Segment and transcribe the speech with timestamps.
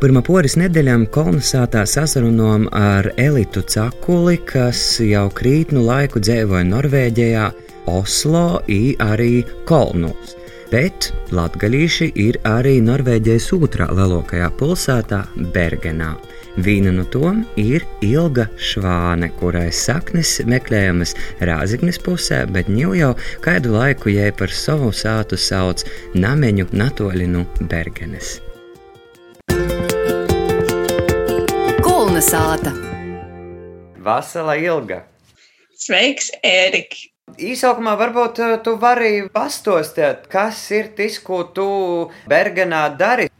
[0.00, 7.50] Pirmā poris nedēļām kolonizētā sasarunām ar Elitu Cakuli, kas jau krītnu laiku dzīvoja Norvēģijā,
[7.92, 8.62] Oslo,
[9.04, 10.32] arī Kolnūs.
[10.72, 15.20] Bet latgaļīši ir arī Norvēģijas otrā lielākajā pilsētā
[15.52, 16.14] Bergenā.
[16.64, 21.12] Viena no tām ir Ilga Švāne, kurai saknes meklējamas
[21.44, 25.84] Rāziknes pusē, bet ņau jau kādu laiku jai par savu sātu sauc
[26.16, 28.38] Nameņu Natoļinu Bergenes.
[32.20, 32.70] Kulna sāta
[34.04, 34.98] Vasala Ilga
[35.72, 36.98] Sveiks, Ērika!
[37.40, 41.64] Īsākumā varbūt eh, tu vari pastostēt, kas ir tas, ko tu
[42.28, 43.30] Bergenā dari.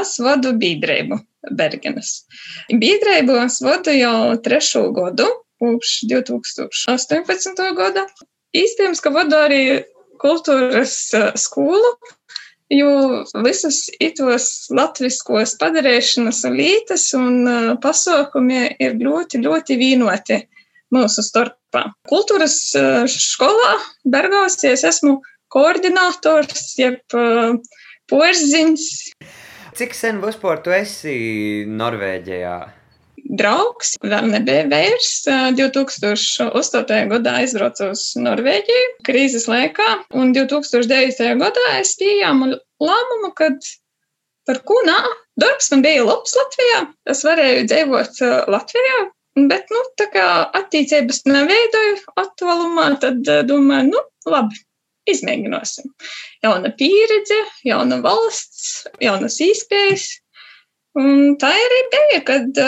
[0.00, 1.20] Es vadu biedrību
[1.60, 2.24] Bergenes.
[2.74, 5.28] Biedrību es vadu jau trešo gadu,
[5.62, 7.66] kopš 2018.
[7.78, 8.08] gada.
[8.50, 9.62] Īstenībā, ka vadu arī
[10.18, 10.98] kultūras
[11.38, 11.94] skolu,
[12.72, 20.40] jo visas itos latviskos padarīšanas lītas un pasaukumi ir ļoti, ļoti vīnoti
[20.94, 21.86] mūsu starpā.
[22.08, 22.58] Kultūras
[23.10, 25.20] skolā Bergās es esmu
[25.52, 27.02] koordinators, jeb
[28.10, 28.88] porziņš.
[29.76, 31.16] Cik sen vispār tu esi
[31.68, 32.56] Norvēģijā?
[33.26, 35.10] Draugs vēl nebija vairs.
[35.58, 37.00] 2008.
[37.10, 41.32] gadā aizbraucu uz Norvēģiju krīzes laikā, un 2009.
[41.40, 42.52] gadā es pieņēmu
[42.86, 43.58] lēmumu, kad
[44.46, 45.00] par ko nā.
[45.40, 46.78] Darbs man bija labs Latvijā,
[47.12, 49.00] es varēju dzīvot Latvijā,
[49.50, 54.62] bet, nu, tā kā attīstības neveidoju attālumā, tad domāju, nu, labi,
[55.10, 55.90] izmēģināsim.
[56.46, 60.08] Jauna pieredze, jauna valsts, jaunas iespējas.
[60.96, 62.58] Un tā arī bija, kad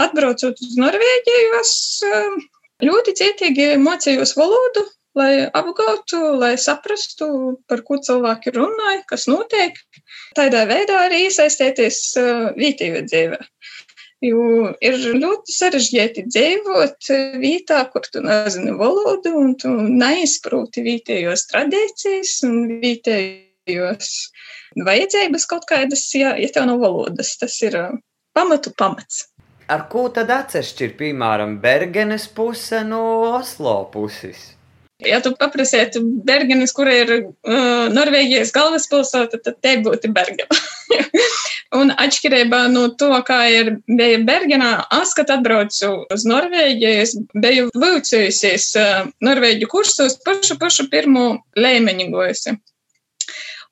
[0.00, 1.72] atbraucot uz Norvēģiju, es
[2.84, 4.86] ļoti cietīgi mocījos valodu,
[5.18, 7.28] lai apgūtu, lai saprastu,
[7.68, 9.76] par ko cilvēki runāja, kas notiek.
[10.38, 12.00] Tādā veidā arī iesaistīties
[12.58, 13.40] vietējo dzīvē.
[14.24, 17.10] Jo ir ļoti sarežģīti dzīvot
[17.42, 22.62] vietā, kur tu nezini valodu un tu neizproti vietējos tradīcijas un
[23.64, 24.30] vietējos
[24.84, 27.36] vajadzības kaut kādas, ja, ja tev nav valodas.
[27.38, 27.76] Tas ir
[28.34, 29.28] pamatu pamats.
[29.68, 33.00] Ar ko tad atsevišķi ir, piemēram, Bergenes puse no
[33.38, 34.52] Oslo puses?
[35.04, 40.60] Ja tu paprasītu Bergenes, kur ir uh, Norvēģijas galvaspilsēta, tad te būtu Bergena.
[41.80, 47.72] un atšķirībā no to, kā ir bija Bergenā, es, kad atbraucu uz Norvēģiju, es biju
[47.72, 51.26] vilcējusies uh, Norvēģu kursos pašu, pašu pirmo
[51.58, 52.56] līmeņu gojusi.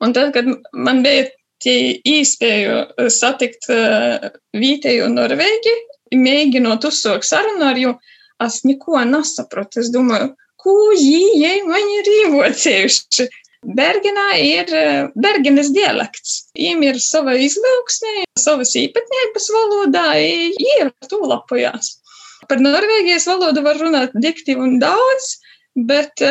[0.03, 1.29] Un tad, kad man bija
[1.63, 5.75] tie īspēju satikt uh, vietējo Norvēģi,
[6.19, 7.95] mēģinot uzsākt sarunu ar viņu,
[8.43, 9.81] es neko nesapratu.
[9.83, 10.33] Es domāju,
[10.63, 13.29] ko viņi man ir iemocējuši.
[13.63, 14.71] Bergenā ir
[15.15, 16.49] Bergenes dialekts.
[16.59, 21.93] Viņiem ir sava izlauksme, savas īpatnības valodā, ir to lapojās.
[22.51, 25.29] Par Norvēģijas valodu var runāt diktīvi un daudz,
[25.79, 26.25] bet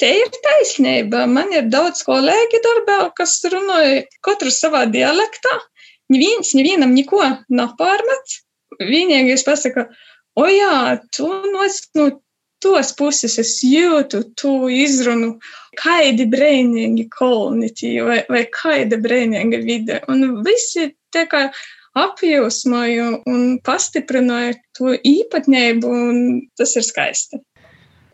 [0.00, 1.24] te ir taisnība.
[1.30, 5.58] Man ir daudz kolēģi darbā, kas runāja katru savā dialektā.
[6.12, 8.42] Neviens nevienam neko nav pārmets.
[8.78, 9.88] Vienīgais pasaka,
[10.38, 11.66] o jā, tu no,
[11.98, 12.06] no
[12.62, 15.34] tos puses es jūtu to izrunu,
[15.78, 20.00] kādi brīnīgi kolonitīvi vai, vai kāda brīnīga vide.
[20.10, 21.48] Un visi tā kā
[21.98, 26.24] apjūsmoju un pastiprināju to īpatnību, un
[26.58, 27.40] tas ir skaisti.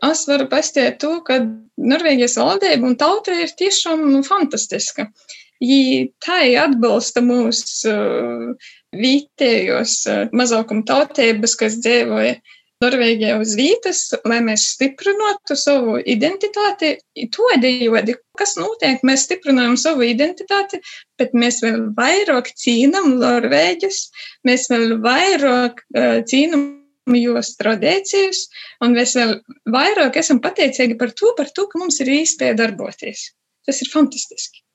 [0.03, 1.39] Es varu pastāstīt to, ka
[1.75, 5.09] Norvēģijas valdība un tauta ir tiešām fantastiska.
[5.63, 12.35] Viņi tā atbalsta mūsu uh, vietējos uh, mazākuma tautības, kas dzīvoja
[12.83, 16.97] Norvēģijā uz vietas, lai mēs stiprinātu savu identitāti,
[17.31, 20.81] todējādi, kas notiek, mēs stiprinām savu identitāti,
[21.19, 24.01] bet mēs vēl vairāk cīnām Norvēģus,
[24.47, 26.67] mēs vēl vairāk uh, cīnām
[27.13, 28.45] jūs tradīcijas,
[28.81, 29.37] un mēs vēl
[29.71, 33.31] vairāk esam pateicīgi par to, par to, ka mums ir īspēja darboties.
[33.65, 34.65] Tas ir fantastiski.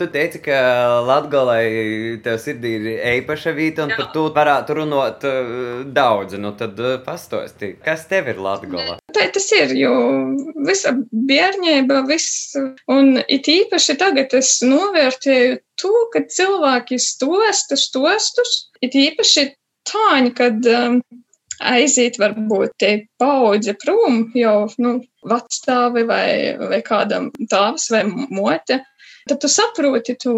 [0.00, 0.56] Tu teici, ka
[1.04, 2.84] Latvijai tev sirdī ir
[3.18, 3.98] īpaša vieta, un Jā.
[3.98, 6.38] par to varētu runāt uh, daudz.
[6.40, 8.96] Nu, tad uh, pastāsti, kas tev ir Latvijā?
[9.12, 9.92] Tā tas ir, jo
[10.64, 10.94] visa
[11.28, 12.56] bērnība, viss,
[12.88, 19.50] un it īpaši tagad es novērtēju to, ka cilvēki stosta stostus, it īpaši
[19.92, 21.02] tāņi, kad um,
[21.70, 24.98] aiziet varbūt te paudze prom jau, nu,
[25.28, 26.26] vecstāvi vai,
[26.58, 28.80] vai kādam tāvs vai mote
[29.28, 30.34] tad tu saproti tu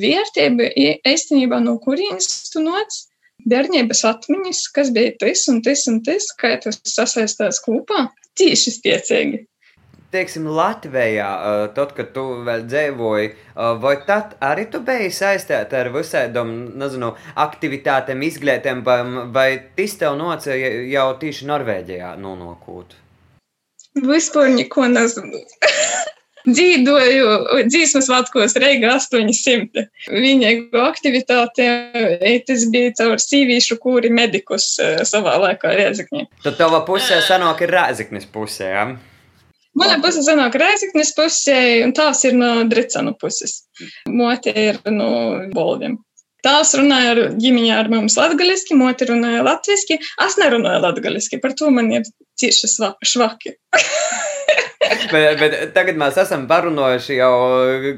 [0.00, 0.70] vērtību
[1.08, 3.04] īstenībā, no kurienes tu nāc.
[3.46, 8.08] Bērnības atmiņas, kas bija tas un tas un tas, kā tas sasaistās kopā,
[8.40, 9.44] tieši spēcīgi.
[10.14, 11.28] Teiksim, Latvijā,
[11.76, 13.30] tad, kad tu vēl dzīvoji,
[13.82, 17.14] vai tad arī tu biji saistīta ar visādām, nezinu,
[17.46, 19.00] aktivitātēm, izglītēm, vai,
[19.34, 19.48] vai
[19.78, 22.98] tas tev nocēja jau tieši Norvēģijā nonākot?
[23.96, 25.40] Vispār neko nezinu.
[26.46, 29.86] dzīvoju dzīsmas svētkos Reiga 800.
[30.12, 30.52] Viņa
[30.84, 31.66] aktivitāte,
[32.46, 34.74] tas bija caur sīvīšu kūri medikus
[35.10, 36.26] savā laikā Rēzikņē.
[36.46, 38.86] Tad tava pusē sanāk ir Rēziknis pusē, jā?
[38.86, 39.14] Ja?
[39.76, 43.60] Mana puse sanāk Rēziknis pusē, un tās ir no Dricanu puses.
[44.08, 45.10] Mote ir no
[45.52, 45.98] Boldiem.
[46.46, 49.98] Tās runāja ar ģimeņā ar mums latgaliski, moti runāja latviski.
[50.22, 52.06] Es nerunāju latgaliski, par to man ir
[52.38, 52.70] cieši
[53.02, 53.56] švaki.
[55.12, 57.32] bet, bet tagad mēs esam parunājuši jau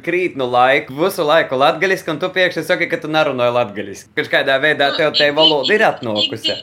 [0.07, 4.11] krītnu laiku, visu laiku latviešu, un tu pēkšņi saki, ka tu nerunāji latviešu.
[4.33, 6.57] Kādā veidā tev te valoda ir atnākusi?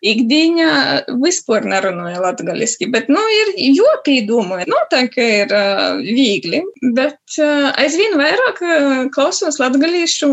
[0.00, 0.72] Ikdienā
[1.20, 4.68] vispār nerunāju latviešu, bet, nu, ir jopīdomāju.
[4.72, 6.62] Noteikti ir uh, viegli,
[6.96, 10.30] bet uh, aizvien vairāk uh, klausos latviešu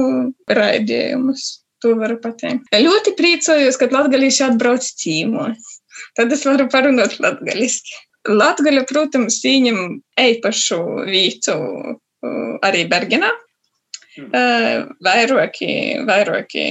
[0.47, 1.47] raidījumus.
[1.85, 2.71] To varu pateikt.
[2.73, 5.75] Ļoti priecājos, kad latvieši atbrauc cīmos.
[6.17, 7.99] Tad es varu parunāt latviešu.
[8.27, 11.53] Latvija, protams, ieņem īpašu vietu
[12.65, 13.29] arī Bergenā.
[15.07, 15.69] Vairāki,
[16.07, 16.65] vairāki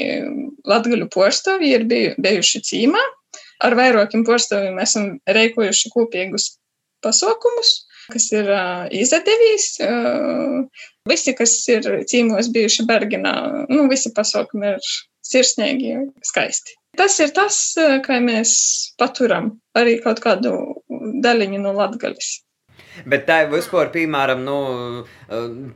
[0.67, 3.03] latgaļu porstovi ir bijuši cīmā.
[3.65, 6.57] Ar vairākiem porstoviem esam reikojuši kopīgus
[7.05, 7.71] pasaukumus,
[8.13, 8.51] kas ir.
[8.53, 8.89] Uh,
[11.09, 13.37] visi, kas ir cīmos bijuši Bergenā,
[13.71, 14.91] nu, visi pasaukumi ir
[15.27, 15.95] sirsnīgi,
[16.27, 16.77] skaisti.
[16.97, 17.59] Tas ir tas,
[18.07, 18.53] kā mēs
[19.01, 20.55] paturam arī kaut kādu
[21.25, 22.31] daļiņu no latgaļas.
[23.05, 24.59] Bet tā ir vispār, piemēram, nu,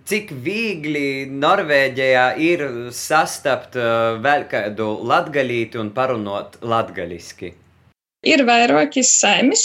[0.08, 3.76] cik viegli Norvēģijā ir sastapt
[4.25, 7.52] vēl kādu latgaļīti un parunot latgaļiski.
[8.31, 9.64] Ir vairāki saimis,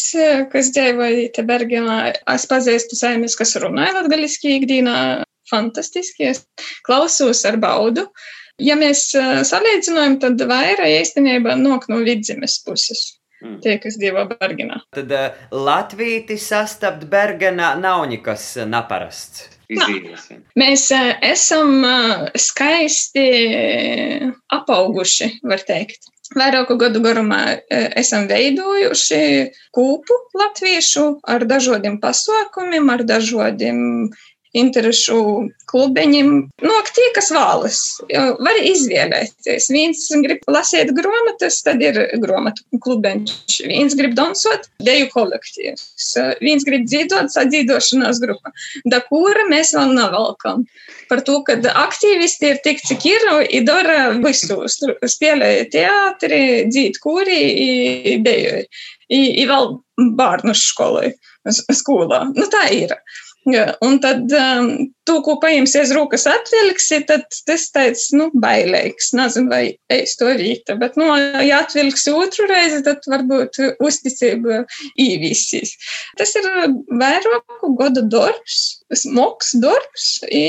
[0.51, 2.13] kas dzīvoja te Bergenā.
[2.31, 4.97] Es pazīstu saimis, kas runāja latgaļiski ikdienā.
[5.45, 6.39] Fantastiski, es
[6.87, 8.07] klausos ar baudu.
[8.57, 13.11] Ja mēs salīdzinām, tad vairāk īstenībā nok no vidzemes puses.
[13.45, 13.59] Mm.
[13.61, 14.79] Tie, kas dzīvo Bergenā.
[14.95, 19.51] Tad uh, Latvijas sastapt Bergenā nav nekas neparasts.
[19.69, 20.27] Izīmes.
[20.57, 23.25] Mēs uh, esam uh, skaisti
[24.53, 26.09] apauguši, var teikt.
[26.33, 27.59] Vairāku gadu garumā
[28.01, 29.19] esam veidojuši
[29.77, 33.77] kūpu latviešu ar dažādiem pasākumiem, ar dažādiem
[34.55, 35.19] interešu
[35.69, 36.31] klubiņiem.
[36.63, 37.79] No nu, tie, kas vēlas,
[38.39, 39.67] var izvēlēties.
[39.73, 43.59] Viens grib lasīt grāmatas, tad ir grāmatu klubiņš.
[43.67, 46.15] Viens grib dansot, deju kolektīvs.
[46.43, 48.53] Viens grib dzīvot, sadzīvošanās grupa.
[48.87, 50.65] Da kura mēs vēl nevalkam.
[51.09, 54.63] Par to, ka aktīvisti ir tik, cik ir, ir dara visu.
[55.15, 56.41] Spēlēja teātri,
[56.71, 58.65] dzīt kūri, deju.
[59.15, 59.75] Ir vēl
[60.17, 61.11] bērnu skolai,
[61.45, 62.25] skolā.
[62.33, 62.95] Nu, tā ir.
[63.45, 64.69] Un tad um,
[65.05, 69.11] to, ko paņemsies rokas atvilksi, tad tas tāds, nu, bailīgs.
[69.17, 69.63] Nezinu, vai
[69.93, 71.11] es to vīta, bet, nu,
[71.45, 74.63] ja atvilksi otru reizi, tad varbūt uzticība
[75.01, 75.75] īvīsīs.
[76.17, 76.49] Tas ir
[76.89, 78.61] vairāku gadu darbs,
[79.05, 80.09] smogs darbs.
[80.25, 80.45] I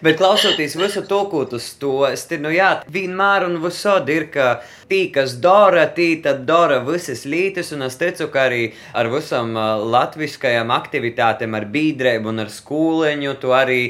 [0.00, 5.00] Bet klausoties visu to, ko tu stosti, nu jā, vienmēr un visur ir, ka tī,
[5.12, 8.62] kas dara, tī tad dara visas lītas, un es ticu, ka arī
[8.96, 9.52] ar visam
[9.92, 13.80] latviskajām aktivitātēm, ar bīdrēm un ar skūleņu, tu arī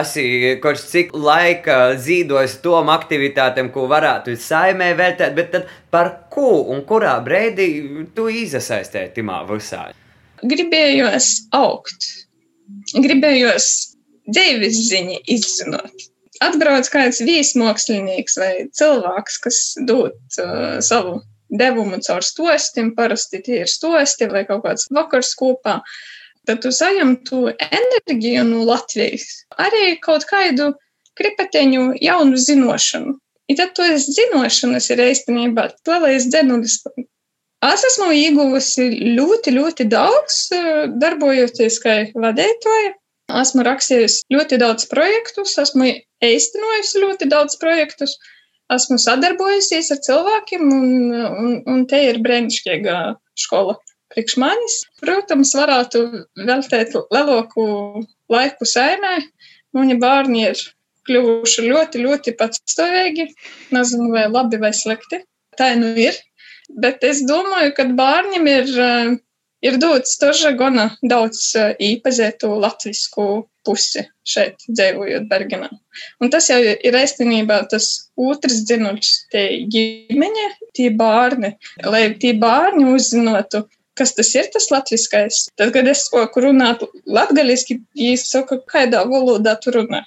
[0.00, 6.64] esi kaut cik laika zīdos tom aktivitātēm, ko varētu saimē vērtēt, bet tad par ko
[6.74, 7.70] un kurā brīdī
[8.16, 9.86] tu izasaistēji timā visā?
[10.42, 12.10] Gribējos augt.
[12.96, 13.70] Gribējos
[14.30, 16.06] dzīves ziņa izzinot.
[16.40, 21.18] Atbrauc kāds viesmokslinieks vai cilvēks, kas dod uh, savu
[21.50, 25.80] devumu caur stostiem, parasti tie ir stosti vai kaut kāds vakars kopā,
[26.48, 29.26] tad tu saņem to enerģiju no Latvijas,
[29.58, 30.72] arī kaut kādu
[31.18, 33.18] kripeteņu jaunu zinošanu.
[33.50, 36.78] I tad to zinošanas ir īstenībā lielais dzenulis.
[37.66, 38.86] Es esmu ieguvusi
[39.18, 42.94] ļoti, ļoti daudz, uh, darbojoties kā vadītāja.
[43.40, 45.92] Esmu rakstījusi ļoti daudz projektus, esmu
[46.24, 48.16] īstenojusi ļoti daudz projektus,
[48.74, 52.96] esmu sadarbojusies ar cilvēkiem, un, un, un te ir brīnišķīga
[53.38, 53.76] skola
[54.10, 54.80] priekš manis.
[55.02, 56.04] Protams, varētu
[56.48, 57.64] veltīt lielāku
[58.32, 59.20] laiku saimē.
[59.76, 60.62] Mani bērni ir
[61.06, 63.28] kļuvuši ļoti, ļoti patstāvīgi.
[63.74, 65.22] Nezinu, vai labi vai slikti.
[65.58, 66.18] Tā nu ir.
[66.82, 68.74] Bet es domāju, ka bērniem ir
[69.65, 73.27] ir dots тоже gana daudz īpazītu latvisku
[73.65, 75.71] pusi šeit, dzīvojot Bergenā.
[76.21, 82.91] Un tas jau ir īstenībā tas otrs dzinuļs, tie ģimeņa, tie bērni, lai tie bērni
[82.93, 85.45] uzzinotu kas tas ir tas latviskais.
[85.55, 90.03] Tad, kad es saku runāt latgaliski, viņi saka, kādā valodā tu runā.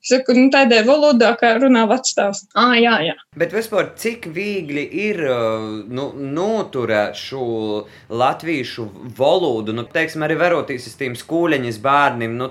[0.00, 2.46] Es saku, nu, tādā valodā, kā runā vecstāvs.
[2.56, 3.16] Ah, jā, jā.
[3.36, 5.20] Bet vispār, cik viegli ir
[5.92, 7.44] nu, noturēt šo
[8.08, 8.86] latviešu
[9.18, 12.48] valodu, nu, teiksim, arī verotīs uz tiem skūleņas bērniem, nu,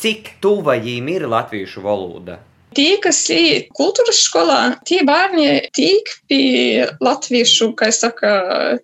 [0.00, 2.40] cik tuva viņiem ir latviešu valoda?
[2.76, 8.34] Tie, kas ir kultūras skolā, tie bērni tiek pie latviešu, kā saka,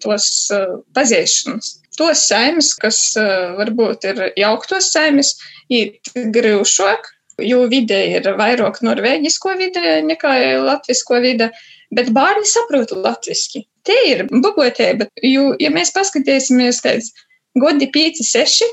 [0.03, 1.77] tos uh, pazīšanas.
[1.97, 5.37] Tos saimes, kas uh, varbūt ir jauktos saimes,
[5.71, 5.95] ir
[6.35, 11.51] grūšāk, jo vide ir vairāk norvēģisko vide nekā latvisko vide,
[11.95, 13.67] bet bērni saprot latviski.
[13.87, 17.13] Te ir bagotēba, jo, ja mēs paskatīsimies pēc
[17.61, 18.71] godi 5, 6,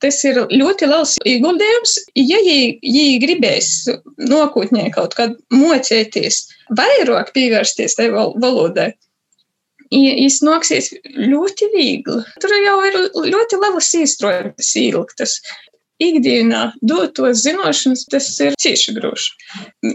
[0.00, 1.96] tas ir ļoti liels ieguldījums.
[2.20, 3.72] Ja viņi gribēs
[4.20, 6.46] nākotnē kaut kad mocēties,
[6.78, 8.92] vairāk pievērsties tai valodai,
[9.86, 12.22] Viņš nāksies ļoti viegli.
[12.42, 12.96] Tur jau ir
[13.30, 15.36] ļoti lielas īstrojums ieliktas
[16.02, 19.30] ikdienā dot tos zināšanas, tas ir cieši grūti.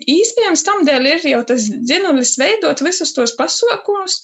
[0.09, 4.21] Īspējams, tam dēļ ir jau tas dzinulis veidot visus tos pasaukumus,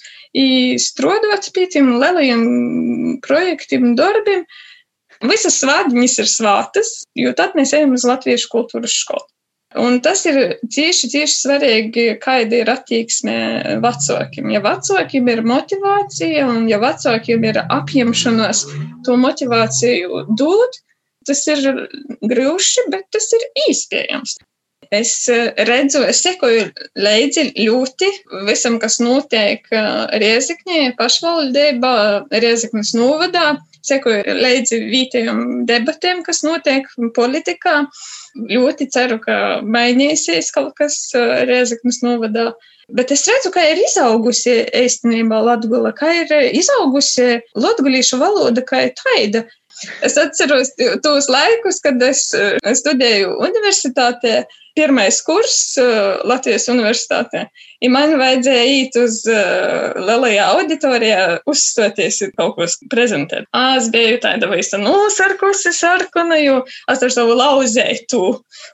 [0.82, 4.44] strādāt pie tiem lielajiem projektiem, darbiem.
[5.18, 9.26] Visas svādiņas ir svātas, jo tad mēs ejam uz Latviešu kultūras skolu.
[9.76, 13.34] Un tas ir tieši, tieši svarīgi, kāda ir attieksme
[13.82, 14.48] vecākiem.
[14.54, 18.62] Ja vecākiem ir motivācija un ja vecākiem ir apņemšanās
[19.04, 20.78] to motivāciju dot,
[21.28, 21.64] Tas ir
[22.30, 24.38] grūti, bet tas ir iespējams.
[24.90, 28.08] Es eh, redzu, es sekoju līdzi ļoti
[28.48, 29.88] visam, kas notiek eh,
[30.22, 31.96] Riezikņē, pašvaldībā,
[32.32, 33.48] Riezikņas novadā.
[33.88, 37.82] Sekoju līdzi vietējiem debatēm, kas notiek politikā.
[38.48, 42.48] Ļoti ceru, ka mainīsies kaut kas eh, Riezikņas novadā.
[42.88, 49.44] Bet es redzu, ka ir izaugusi īstenībā Latvija, ka ir izaugusi latviešu valoda kā tāda.
[50.02, 50.72] Es atceros
[51.04, 52.30] tos laikus, kad es
[52.80, 54.40] studēju universitātē,
[54.78, 55.76] pirmais kurs
[56.26, 57.44] Latvijas universitātē.
[57.82, 63.46] Ja man vajadzēja iet uz uh, lielajā auditorijā, uzstoties kaut ko prezentēt.
[63.76, 68.22] Es biju tāda visa nosarkusi sarkana, jo es ar savu lauzētu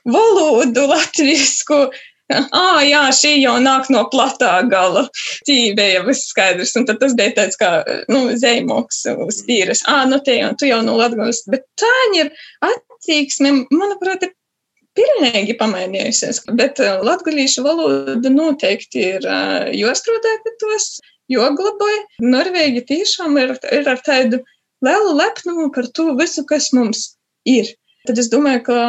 [0.09, 1.83] valodu latvisku
[2.55, 5.05] Ah, jā, šī jau nāk no platā gala.
[5.47, 6.73] Tī bija viss skaidrs.
[6.79, 7.69] Un tad tas bija tāds kā,
[8.11, 9.83] nu, zeimoks uz tīras.
[9.89, 11.43] Ah, nu, te jau, tu jau no Latgales.
[11.51, 12.31] Bet tā ir
[12.65, 14.33] attieksme, manuprāt, ir
[14.95, 16.41] pilnīgi pamainījusies.
[16.57, 19.29] Bet latgalīšu valoda noteikti ir
[19.75, 20.89] jostrādē pie tos,
[21.31, 22.03] joglabāja.
[22.23, 24.41] Norvēģi tiešām ir, ir ar tādu
[24.85, 27.11] lielu lepnumu par to visu, kas mums
[27.49, 27.73] ir.
[28.05, 28.79] Tad es domāju, ka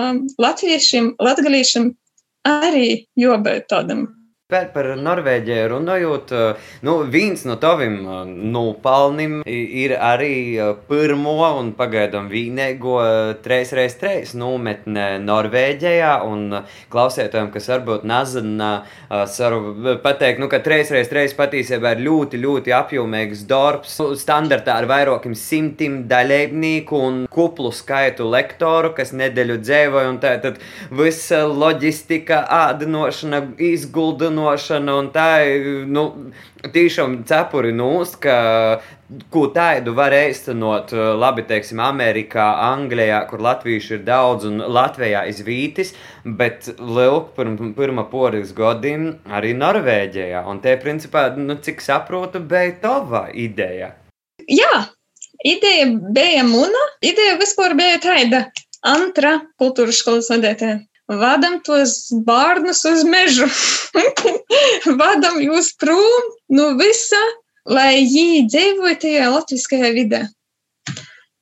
[0.42, 1.90] latviešiem, latgalīšiem
[2.46, 2.88] arī
[3.18, 4.06] jābūt tādam
[4.46, 6.32] Par, par Norvēģiju runājot,
[6.86, 7.96] nu, viens no taviem
[8.54, 10.36] nopelniem ir arī
[10.86, 12.92] pirmo un pagaidām vienīgo
[13.42, 16.12] 3x3 nometne Norvēģijā.
[16.94, 18.68] Klausētājiem, kas varbūt nezina,
[19.10, 23.98] varu pateikt, nu, ka 3x3 patiesībā ir ļoti, ļoti apjomīgs darbs.
[24.22, 30.62] Standartā ar vairākiem simtiem dalībnieku un kuplu skaitu lektoru, kas nedēļu dzēvoja, un tā tad
[30.94, 36.32] visa loģistika, ādinošana, izguldināšana īstenošana un tā ir nu,
[36.72, 38.80] tiešām cepuri nūst, ka
[39.30, 45.94] ko tādu var īstenot labi, teiksim, Amerikā, Anglijā, kur latviešu ir daudz un Latvijā izvītis,
[46.24, 50.44] bet Lilk pirma, pirma poris godiem arī Norvēģijā.
[50.46, 53.94] Un te, principā, nu, cik saprotu, bija tava ideja.
[54.48, 54.86] Jā,
[55.44, 56.82] ideja bija muna.
[57.00, 58.46] Ideja vispār bija tāda
[58.86, 63.46] antra kultūras skolas vadītāja vadam tos bērnus uz mežu,
[65.00, 67.22] vadam jūs prom no visa,
[67.66, 70.22] lai viņi dzīvotu tajā latviskajā vidē.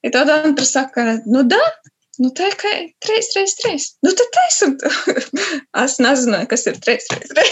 [0.04, 1.60] Ja tad Antra saka, nu da,
[2.20, 2.72] nu tā kā
[3.06, 3.86] 3, 3, 3.
[4.04, 4.72] Nu tad taisam
[5.84, 7.44] es nezināju, kas ir 3, 3, 3.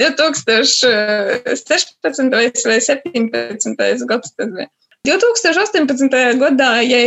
[0.00, 2.66] 2016.
[2.66, 4.06] vai 17.
[4.08, 4.68] gads tas bija.
[5.08, 6.40] 2018.
[6.40, 7.00] gadā, ja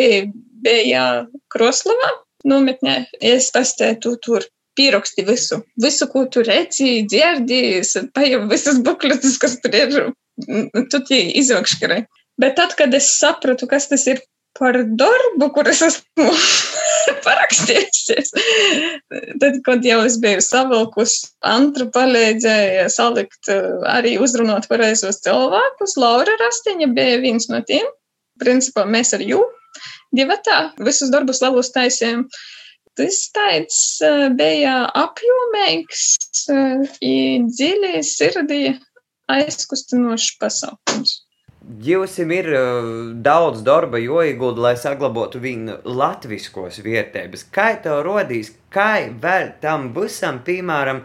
[0.64, 1.04] bija
[1.54, 2.10] Kroslavā,
[2.48, 4.50] nometnē, es pastāju tur.
[4.74, 7.84] Pieraksti visu, visu, ko tu redzi, dzirdi,
[8.16, 10.08] paņem visas bukletes, kas tur ir.
[10.90, 12.00] Tu tie izvilkšķi.
[12.42, 14.24] Bet tad, kad es sapratu, kas tas ir
[14.58, 16.30] par darbu, kur es esmu
[17.26, 18.34] parakstījusies,
[19.42, 23.50] tad, kad jau es biju savilkus, Antra palīdzēja salikt,
[23.90, 25.98] arī uzrunāt pareizos cilvēkus.
[26.02, 27.86] Laura Rastiņa bija viens no tiem.
[28.42, 29.44] Principā mēs ar jū
[30.16, 32.28] divatā visus darbus labus taisījām.
[32.98, 36.04] Tas tāds uh, bija apjomīgs,
[36.54, 38.64] uh, dziļi sirdī
[39.34, 41.24] aizkustinošs pasaukums.
[41.82, 42.88] Jums ir uh,
[43.24, 47.48] daudz darba, jo iegulda, lai saglabātu viņu latviskos vietības.
[47.56, 51.02] Kā tev rodīs, kā vēl tam visam, piemēram,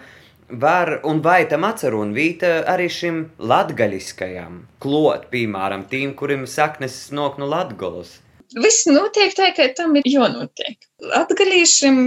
[0.51, 7.39] var un vai tam atcerun vīta arī šim latgaļiskajam klot, piemēram, tīm, kuriem saknes nok
[7.39, 8.19] no latgolas?
[8.57, 10.79] Viss notiek tā, ka tam ir jānotiek.
[11.05, 11.99] Latgalīšiem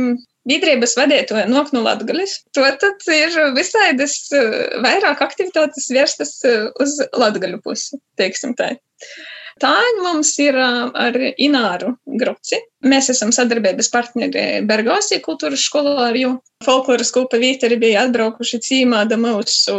[0.49, 2.39] Biedrības vadītāja nok no Latvijas.
[2.57, 8.71] To tad ir visādas eh, vairāk aktivitātes vērstas eh, uz latgaļu pusi, teiksim tā.
[9.61, 12.57] Tāņa mums ir eh, ar Ināru Gruci.
[12.89, 16.33] Mēs esam sadarbības partneri Bergāsī kultūras skolā ar jo.
[16.65, 19.77] Folkloras kūpa vīteri bija atbraukuši cīmā da mūsu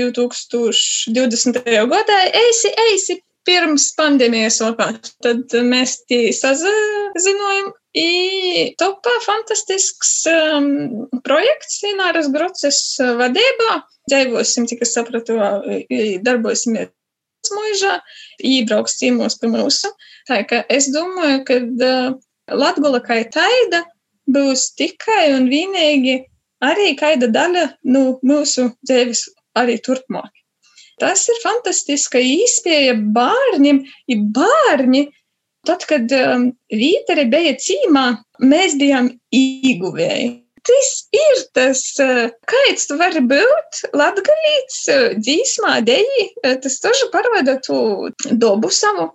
[0.00, 1.60] 2020.
[1.92, 2.18] gadā.
[2.40, 5.14] Eisi, eisi, pirms pandēmijas sākās.
[5.24, 13.84] Tad mēs tie sazinājām I topā fantastisks um, projekts Ināras Groces uh, vadībā.
[14.10, 15.38] Dzīvosim, cik es sapratu,
[16.26, 16.90] darbosimies
[17.54, 17.98] mūžā,
[18.44, 19.92] ībrauks ciemos pie mūsu.
[20.28, 22.16] Tā ka es domāju, ka uh,
[22.50, 23.84] Latgola kā taida
[24.28, 26.18] būs tikai un vienīgi
[26.64, 29.28] arī kaida daļa no nu, mūsu dzīves
[29.60, 30.32] arī turpmāk.
[31.02, 35.08] Tas ir fantastiska īspēja bērniem, ja bērni
[35.64, 38.04] Tad, kad um, Vīteri bija cīmā,
[38.44, 40.32] mēs bijām īguvēji.
[40.64, 47.08] Tas ir tas, uh, kāds tu vari būt latgalīts, uh, dzīsmā, deji, uh, tas tažu
[47.12, 47.78] parāda tu
[48.44, 49.10] dobu savu.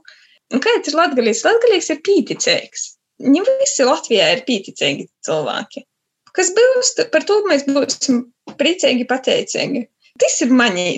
[0.53, 1.45] Un kāds ir latgalīts?
[1.45, 2.87] Latgalīgs ir pīticīgs.
[3.29, 5.85] Ne visi Latvijā ir pīticīgi cilvēki.
[6.33, 8.23] Kas būs, par to mēs būsim
[8.57, 9.85] priecīgi, pateicīgi.
[10.21, 10.89] Tas ir manī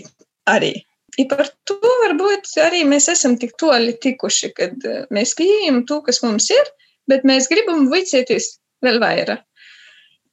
[0.51, 0.73] arī.
[1.19, 5.99] I par to varbūt arī mēs esam tik toļi tikuši, kad eh, mēs pieejam to,
[6.05, 6.69] kas mums ir,
[7.11, 8.53] bet mēs gribam vicēties
[8.85, 9.43] vēl vairāk.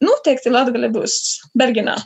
[0.04, 1.16] Noteikti Latgale būs
[1.58, 1.96] Bergenā.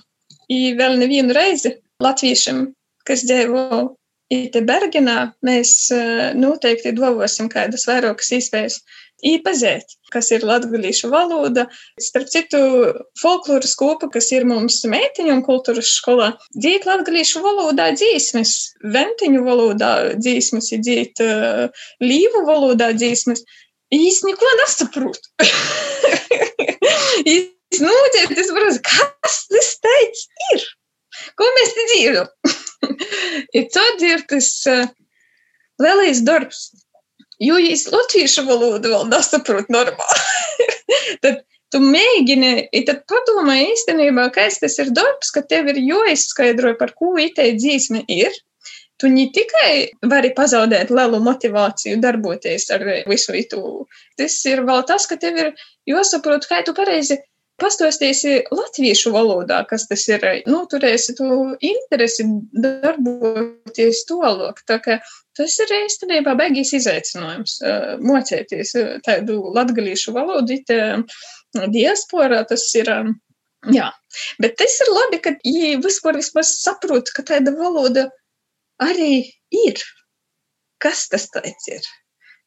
[0.48, 2.64] I vēl nevienu reizi latviešiem,
[3.08, 3.82] kas dzīvo
[4.32, 8.78] Ite Bergenā, mēs eh, noteikti dovosim kādas vairākas iespējas
[9.26, 11.66] īpazēt, kas ir latgalīšu valoda.
[12.00, 12.60] Starp citu,
[13.20, 18.54] folkloras kopa, kas ir mums meitiņu un kultūras skolā, dzīt latgalīšu valodā dzīsmes,
[18.94, 23.44] ventiņu valodā dzīsmes, dzīt uh, līvu valodā dzīsmes.
[23.92, 25.26] Īs neko nesaprot.
[27.32, 30.64] Īs nūdziet, es varu, kas tas teic ir?
[31.38, 32.30] Ko mēs te dzīvojam?
[33.54, 34.88] Ir tad ir tas uh,
[35.82, 36.70] lielais darbs,
[37.42, 40.68] Jo es latviešu valodu vēl nesaprotu normāli.
[41.24, 46.94] tad tu mēģini, tad padomā īstenībā, kas tas ir darbs, ka tev ir jāizskaidro, par
[46.98, 48.36] ko itei dzīsme ir.
[49.00, 53.62] Tu ne tikai vari pazaudēt lielu motivāciju darboties ar visu itu,
[54.20, 55.48] tas ir vēl tas, ka tev ir
[55.90, 57.18] jāsaprot, kā tu pareizi
[57.62, 61.28] pastostīsi latviešu valodā, kas tas ir, nu, turēsi tu
[61.62, 64.62] interesi darboties tolok.
[64.68, 64.98] Tā kā
[65.38, 67.60] tas ir īstenībā beigīs izaicinājums
[68.02, 68.74] mocēties
[69.06, 70.58] tādu latgalīšu valodu,
[71.78, 72.90] diasporā tas ir.
[73.70, 73.92] Jā,
[74.42, 78.08] bet tas ir labi, ka ja vispār saprot, ka tāda valoda
[78.82, 79.22] arī
[79.54, 79.78] ir.
[80.82, 81.86] Kas tas tāds ir?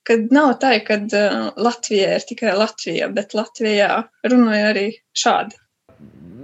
[0.05, 5.57] Kad nav tā, ka uh, Latvija ir tikai Latvija, bet Latvijā runāja arī šādi.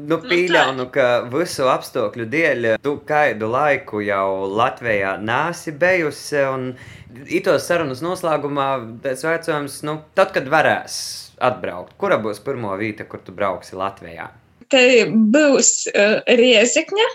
[0.02, 6.42] Nu, pieļauju, ka visu apstākļu dēļ tu kādu laiku jau Latvijā nāsi bijusi.
[6.50, 6.72] Un
[7.30, 8.70] itos sarunas noslēgumā
[9.04, 10.96] tas vecums, nu, tad, kad varēs
[11.42, 14.32] atbraukt, kura būs pirmā vieta, kur tu brauksi Latvijā?
[14.72, 17.08] Te būs uh, riezikņa,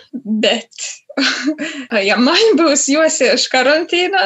[0.45, 0.89] bet
[2.09, 4.25] ja man būs jāsēž karantīnā,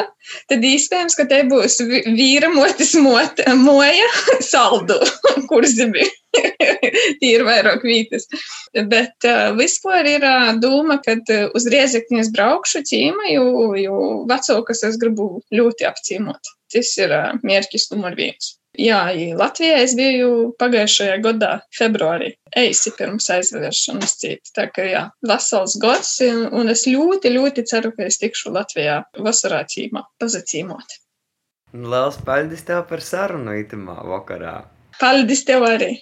[0.51, 4.09] tad iespējams, ka te būs vīra motis mot, moja
[4.51, 4.99] saldu,
[5.49, 6.07] kur zemi.
[6.31, 8.27] Tī ir vairāk vītas.
[8.71, 13.99] Bet uh, vispār ir uh, doma, ka uh, uz riezekņas braukšu cīma, jo, jo
[14.31, 16.55] vecākas es gribu ļoti apcīmot.
[16.71, 18.55] Tas ir uh, mērķis numur viens.
[18.79, 19.01] Jā,
[19.35, 24.53] Latvijā es biju pagājušajā gadā, februārī, eisi pirms aizvēršanas cīta.
[24.55, 29.65] Tā kā jā, vesels gads, un es ļoti, ļoti ceru, ka es tikšu Latvijā vasarā
[29.67, 30.95] cīmā, pazacīmot.
[31.75, 34.61] Lielas paldies tev par sarunu itamā vakarā.
[34.99, 36.01] Paldies tev arī!